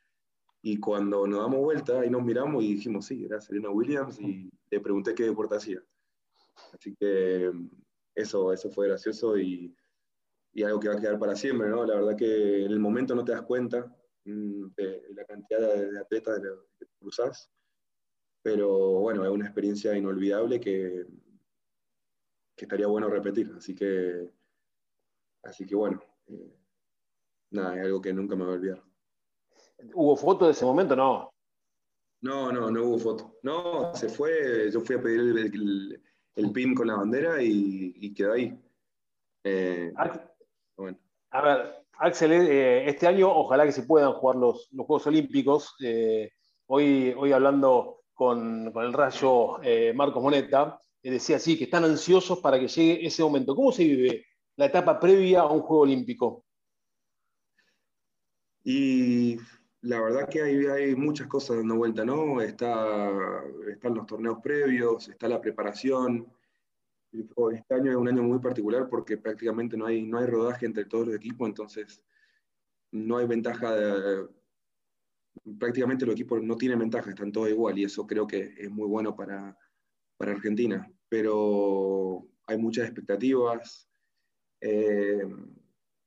Y 0.62 0.78
cuando 0.78 1.26
nos 1.26 1.40
damos 1.40 1.58
vuelta, 1.58 2.00
ahí 2.00 2.08
nos 2.08 2.22
miramos 2.22 2.62
y 2.62 2.74
dijimos, 2.74 3.06
sí, 3.06 3.24
era 3.24 3.40
Serena 3.40 3.70
Williams 3.70 4.20
y 4.20 4.48
le 4.70 4.80
pregunté 4.80 5.14
qué 5.14 5.24
deporte 5.24 5.56
hacía. 5.56 5.82
Así 6.72 6.94
que 6.94 7.50
eso, 8.14 8.52
eso 8.52 8.70
fue 8.70 8.86
gracioso 8.86 9.36
y, 9.36 9.74
y, 10.52 10.62
algo 10.62 10.78
que 10.78 10.88
va 10.88 10.94
a 10.94 11.00
quedar 11.00 11.18
para 11.18 11.34
siempre, 11.34 11.68
¿no? 11.68 11.84
La 11.84 11.96
verdad 11.96 12.16
que 12.16 12.64
en 12.64 12.70
el 12.70 12.78
momento 12.78 13.14
no 13.14 13.24
te 13.24 13.32
das 13.32 13.42
cuenta 13.42 13.92
mm, 14.24 14.66
de 14.76 15.02
la 15.14 15.24
cantidad 15.24 15.60
de, 15.60 15.98
atletas 15.98 16.40
que 16.78 16.86
cruzas, 17.00 17.50
pero 18.42 19.00
bueno, 19.00 19.24
es 19.24 19.30
una 19.30 19.46
experiencia 19.46 19.96
inolvidable 19.96 20.60
que, 20.60 21.06
que 22.56 22.64
estaría 22.64 22.86
bueno 22.86 23.08
repetir. 23.08 23.52
Así 23.56 23.74
que, 23.74 24.30
así 25.42 25.66
que 25.66 25.74
bueno, 25.74 26.02
eh, 26.28 26.56
nada, 27.50 27.76
es 27.76 27.84
algo 27.84 28.00
que 28.00 28.12
nunca 28.12 28.36
me 28.36 28.44
voy 28.44 28.52
a 28.52 28.56
olvidar. 28.56 28.91
¿Hubo 29.94 30.16
foto 30.16 30.46
de 30.46 30.52
ese 30.52 30.64
momento? 30.64 30.96
No. 30.96 31.32
No, 32.20 32.52
no, 32.52 32.70
no 32.70 32.84
hubo 32.84 32.98
foto. 32.98 33.38
No, 33.42 33.94
se 33.94 34.08
fue, 34.08 34.70
yo 34.72 34.80
fui 34.80 34.96
a 34.96 35.02
pedir 35.02 36.00
el, 36.36 36.52
pin 36.52 36.74
con 36.74 36.86
la 36.86 36.96
bandera 36.96 37.42
y, 37.42 38.14
quedó 38.14 38.34
ahí. 38.34 38.56
Eh, 39.44 39.92
a 41.30 41.42
ver, 41.42 41.84
Axel, 41.98 42.32
eh, 42.32 42.88
este 42.88 43.06
año 43.08 43.28
ojalá 43.28 43.64
que 43.64 43.72
se 43.72 43.82
puedan 43.82 44.12
jugar 44.12 44.36
los, 44.36 44.68
Juegos 44.70 45.06
Olímpicos. 45.08 45.74
Eh, 45.80 46.30
hoy, 46.66 47.12
hoy 47.16 47.32
hablando 47.32 48.04
con, 48.14 48.72
el 48.74 48.92
rayo 48.92 49.58
Marcos 49.94 50.22
Moneta, 50.22 50.78
decía 51.02 51.36
así 51.36 51.58
que 51.58 51.64
están 51.64 51.84
ansiosos 51.84 52.38
para 52.38 52.58
que 52.60 52.68
llegue 52.68 53.04
ese 53.04 53.22
momento. 53.24 53.56
¿Cómo 53.56 53.72
se 53.72 53.82
vive 53.82 54.26
la 54.56 54.66
etapa 54.66 55.00
previa 55.00 55.40
a 55.40 55.50
un 55.50 55.62
Juego 55.62 55.82
Olímpico? 55.82 56.44
Y 58.64 59.38
la 59.82 60.00
verdad 60.00 60.28
que 60.28 60.42
hay, 60.42 60.94
muchas 60.94 61.26
cosas 61.26 61.58
dando 61.58 61.76
vuelta, 61.76 62.04
¿no? 62.04 62.40
Está, 62.40 63.10
están 63.68 63.94
los 63.94 64.06
torneos 64.06 64.38
previos, 64.42 65.08
está 65.08 65.28
la 65.28 65.40
preparación. 65.40 66.32
Este 67.12 67.74
año 67.74 67.90
es 67.90 67.96
un 67.96 68.08
año 68.08 68.22
muy 68.22 68.38
particular 68.38 68.88
porque 68.88 69.18
prácticamente 69.18 69.76
no 69.76 69.86
hay, 69.86 70.04
no 70.04 70.18
hay 70.18 70.26
rodaje 70.26 70.66
entre 70.66 70.84
todos 70.84 71.08
los 71.08 71.16
equipos, 71.16 71.48
entonces 71.48 72.02
no 72.92 73.18
hay 73.18 73.26
ventaja. 73.26 73.74
De, 73.74 74.28
prácticamente 75.58 76.06
los 76.06 76.14
equipos 76.14 76.42
no 76.42 76.56
tienen 76.56 76.78
ventaja, 76.78 77.10
están 77.10 77.32
todos 77.32 77.48
igual 77.48 77.78
y 77.78 77.84
eso 77.84 78.06
creo 78.06 78.26
que 78.26 78.54
es 78.56 78.70
muy 78.70 78.86
bueno 78.86 79.16
para, 79.16 79.58
para 80.16 80.32
Argentina. 80.32 80.88
Pero 81.08 82.24
hay 82.46 82.56
muchas 82.56 82.84
expectativas. 82.84 83.88
Eh, 84.60 85.26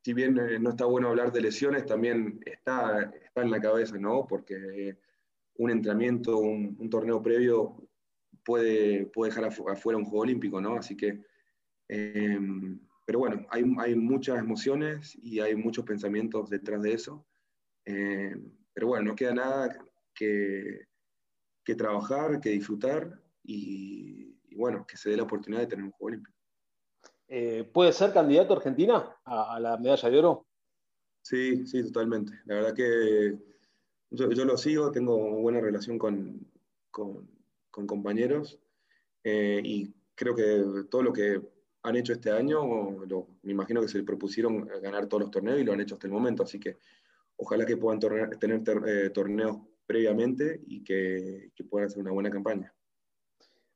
si 0.01 0.13
bien 0.13 0.38
eh, 0.38 0.60
no 0.60 0.70
está 0.70 0.86
bueno 0.86 1.10
hablar 1.10 1.34
de 1.34 1.41
lesiones, 1.41 1.86
también 1.86 2.39
está, 2.46 3.12
está 3.36 3.42
en 3.42 3.51
la 3.51 3.60
cabeza, 3.60 3.98
¿no? 3.98 4.25
Porque 4.25 4.98
un 5.58 5.70
entrenamiento, 5.70 6.38
un, 6.38 6.89
torneo 6.89 7.22
previo 7.22 7.75
puede, 8.46 9.08
puede 9.08 9.32
dejar 9.32 9.46
afuera 9.46 9.98
un 9.98 10.06
juego 10.06 10.22
olímpico, 10.22 10.62
¿no? 10.62 10.77
Así 10.77 10.96
que, 10.96 11.22
em, 11.89 12.80
pero 13.06 13.20
bueno, 13.20 13.46
hay, 13.50 13.65
hay, 13.80 13.96
muchas 13.96 14.39
emociones 14.39 15.18
y 15.22 15.42
hay 15.42 15.56
muchos 15.56 15.84
pensamientos 15.84 16.50
detrás 16.50 16.82
de 16.82 16.94
eso. 16.94 17.25
Em, 17.84 18.51
pero 18.74 18.88
bueno, 18.88 19.10
no 19.10 19.15
queda 19.15 19.34
nada 19.34 19.77
que, 20.13 20.88
que 21.65 21.75
trabajar, 21.75 22.39
que 22.39 22.51
disfrutar 22.51 23.22
y, 23.44 24.39
y, 24.48 24.56
bueno, 24.56 24.86
que 24.88 24.96
se 24.96 25.10
dé 25.10 25.18
la 25.18 25.24
oportunidad 25.24 25.62
de 25.62 25.68
tener 25.68 25.84
un 25.84 25.92
juego 25.92 26.08
olímpico. 26.08 26.38
Eh, 27.27 27.70
¿Puede 27.74 27.92
ser 27.92 28.13
candidato 28.13 28.54
Argentina 28.54 29.18
a, 29.25 29.60
la 29.60 29.77
medalla 29.77 30.10
de 30.10 30.20
oro? 30.20 30.48
Sí, 31.25 31.65
sí, 31.65 31.82
totalmente. 31.82 32.34
La 32.46 32.53
verdad 32.53 32.75
que 32.75 33.36
yo, 34.12 34.27
lo 34.27 34.58
sigo, 34.58 34.91
tengo 34.91 35.17
buena 35.41 35.60
relación 35.60 35.98
con, 35.98 36.48
compañeros 37.72 38.60
eh, 39.24 39.60
y 39.63 39.91
creo 40.13 40.36
que 40.36 40.86
todo 40.88 41.01
lo 41.01 41.12
que 41.12 41.41
han 41.82 41.96
hecho 41.96 42.13
este 42.13 42.29
año, 42.29 42.62
me 43.41 43.51
imagino 43.51 43.82
que 43.82 43.88
se 43.88 44.03
propusieron 44.03 44.67
ganar 44.84 45.08
todos 45.08 45.24
los 45.24 45.32
torneos 45.32 45.60
y 45.60 45.63
lo 45.63 45.74
han 45.74 45.82
hecho 45.82 45.96
hasta 45.96 46.05
el 46.05 46.13
momento, 46.13 46.44
así 46.44 46.60
que 46.60 46.77
ojalá 47.38 47.65
que 47.65 47.77
puedan 47.77 48.00
tener 48.00 48.62
eh, 48.86 49.10
torneos 49.10 49.58
previamente 49.88 50.62
y 50.67 50.84
que 50.84 51.50
puedan 51.67 51.88
hacer 51.88 52.01
una 52.01 52.12
buena 52.12 52.29
campaña. 52.29 52.72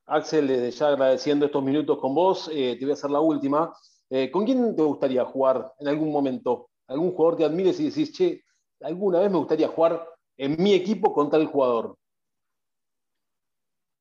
Axel, 0.06 0.48
desde 0.48 0.72
ya 0.72 0.88
agradeciendo 0.90 1.46
estos 1.46 1.64
minutos 1.64 2.00
con 2.00 2.16
vos, 2.16 2.50
eh, 2.52 2.76
te 2.78 2.86
voy 2.86 2.92
a 2.92 2.94
hacer 2.94 3.12
la 3.12 3.20
última. 3.20 3.74
Eh, 4.10 4.32
¿Con 4.32 4.44
quién 4.44 4.76
te 4.76 4.82
gustaría 4.82 5.24
jugar 5.24 5.72
en 5.80 5.88
algún 5.88 6.12
momento? 6.12 6.69
¿Algún 6.90 7.12
jugador 7.12 7.38
que 7.38 7.46
admires 7.46 7.80
y 7.80 7.86
decís, 7.86 8.12
che, 8.12 8.44
alguna 8.82 9.20
vez 9.20 9.32
me 9.32 9.38
gustaría 9.38 9.68
jugar 9.68 10.06
en 10.38 10.62
mi 10.62 10.74
equipo 10.74 11.14
con 11.14 11.30
tal 11.30 11.46
jugador? 11.46 11.96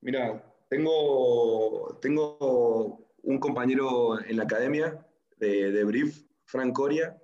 Mira, 0.00 0.42
tengo, 0.68 1.98
tengo 2.00 3.12
un 3.22 3.38
compañero 3.38 4.18
en 4.24 4.38
la 4.38 4.44
academia 4.44 5.06
de, 5.36 5.70
de 5.70 5.84
Brief, 5.84 6.22
Frank 6.46 6.74
Coria, 6.74 7.20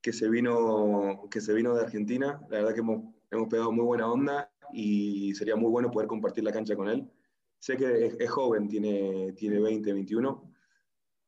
que 0.00 0.14
se, 0.14 0.30
vino, 0.30 1.28
que 1.30 1.42
se 1.42 1.52
vino 1.52 1.74
de 1.74 1.82
Argentina. 1.82 2.40
La 2.48 2.58
verdad 2.58 2.72
que 2.72 2.80
hemos, 2.80 3.02
hemos 3.30 3.48
pegado 3.48 3.72
muy 3.72 3.84
buena 3.84 4.10
onda 4.10 4.50
y 4.72 5.34
sería 5.34 5.56
muy 5.56 5.70
bueno 5.70 5.90
poder 5.90 6.08
compartir 6.08 6.44
la 6.44 6.52
cancha 6.52 6.74
con 6.74 6.88
él. 6.88 7.06
Sé 7.58 7.76
que 7.76 8.16
es, 8.18 8.30
joven, 8.30 8.66
tiene, 8.66 9.32
tiene 9.32 9.60
20, 9.60 9.92
21, 9.92 10.49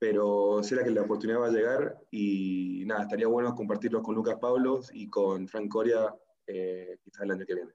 pero 0.02 0.64
será 0.64 0.82
que 0.82 0.90
la 0.90 1.02
oportunidad 1.02 1.42
va 1.42 1.46
a 1.46 1.52
llegar 1.52 1.96
y 2.10 2.82
nada, 2.86 3.02
estaría 3.02 3.28
bueno 3.28 3.54
compartirlo 3.54 4.02
con 4.02 4.16
Lucas 4.16 4.36
Pablos 4.40 4.90
y 4.92 5.08
con 5.08 5.46
Frank 5.46 5.68
Coria 5.68 6.12
eh, 6.44 6.98
quizás 7.04 7.22
el 7.22 7.30
año 7.30 7.46
que 7.46 7.54
viene. 7.54 7.70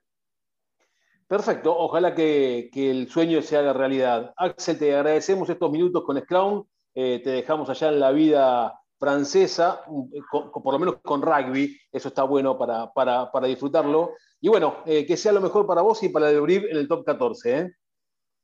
Perfecto, 1.26 1.74
ojalá 1.74 2.14
que, 2.14 2.70
el 2.74 3.08
sueño 3.08 3.42
se 3.42 3.56
haga 3.56 3.72
realidad. 3.72 4.34
Axel, 4.36 4.78
te 4.78 4.94
agradecemos 4.94 5.50
estos 5.50 5.72
minutos 5.72 6.04
con 6.04 6.20
Scrum, 6.20 6.66
eh, 6.96 7.22
te 7.24 7.30
dejamos 7.30 7.70
allá 7.70 7.88
en 7.88 8.00
la 8.02 8.12
vida 8.12 8.78
francesa, 9.00 9.84
por 10.30 10.74
lo 10.74 10.80
menos 10.80 10.98
con 11.04 11.22
rugby, 11.22 11.80
eso 11.94 12.10
está 12.10 12.24
bueno 12.24 12.58
para, 12.58 12.92
para, 12.92 13.32
para 13.32 13.48
disfrutarlo. 13.48 14.16
Y 14.42 14.50
bueno, 14.50 14.84
eh, 14.86 15.06
que 15.06 15.16
sea 15.16 15.32
lo 15.32 15.40
mejor 15.40 15.66
para 15.66 15.82
vos 15.82 16.04
y 16.04 16.10
para 16.10 16.30
el 16.30 16.44
en 16.46 16.76
el 16.76 16.90
top 16.90 17.06
14. 17.06 17.74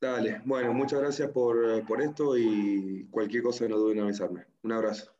¿Eh? 0.04 0.10
Dale, 0.10 0.42
bueno, 0.44 0.72
muchas 0.72 1.00
gracias 1.00 1.30
por, 1.30 1.84
por, 1.86 2.00
esto 2.02 2.36
y 2.36 3.06
cualquier 3.10 3.42
cosa 3.42 3.66
no 3.68 3.76
duden 3.76 3.98
en 3.98 4.04
avisarme. 4.04 4.44
Un 4.62 4.72
abrazo. 4.72 5.10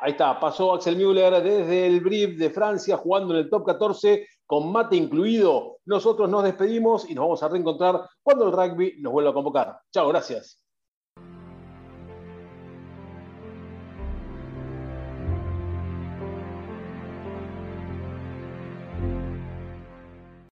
Ahí 0.00 0.12
está, 0.12 0.38
pasó 0.38 0.74
Axel 0.74 0.96
Müller 0.96 1.42
desde 1.42 1.86
el 1.86 2.00
Brief 2.00 2.38
de 2.38 2.50
Francia 2.50 2.96
jugando 2.96 3.34
en 3.34 3.40
el 3.40 3.50
top 3.50 3.64
14 3.66 4.26
con 4.44 4.70
mate 4.70 4.96
incluido. 4.96 5.78
Nosotros 5.86 6.28
nos 6.28 6.44
despedimos 6.44 7.08
y 7.08 7.14
nos 7.14 7.24
vamos 7.24 7.42
a 7.42 7.48
reencontrar 7.48 8.08
cuando 8.22 8.46
el 8.46 8.52
rugby 8.52 8.96
nos 9.00 9.12
vuelva 9.12 9.30
a 9.30 9.34
convocar. 9.34 9.80
Chao, 9.90 10.08
gracias. 10.08 10.65